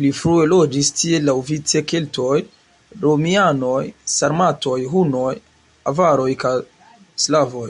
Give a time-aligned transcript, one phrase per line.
[0.00, 2.34] Pli frue loĝis tie laŭvice keltoj,
[3.06, 3.80] romianoj,
[4.16, 5.32] sarmatoj, hunoj,
[5.94, 6.54] avaroj kaj
[7.26, 7.68] slavoj.